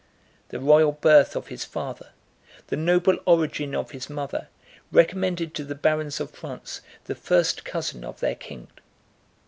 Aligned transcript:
The 0.49 0.59
royal 0.59 0.93
birth 0.93 1.35
of 1.35 1.49
his 1.49 1.63
father, 1.63 2.07
the 2.69 2.75
noble 2.75 3.19
origin 3.27 3.75
of 3.75 3.91
his 3.91 4.09
mother, 4.09 4.47
recommended 4.91 5.53
to 5.53 5.63
the 5.63 5.75
barons 5.75 6.19
of 6.19 6.31
France 6.31 6.81
the 7.03 7.13
first 7.13 7.63
cousin 7.63 8.03
of 8.03 8.19
their 8.19 8.33
king. 8.33 8.67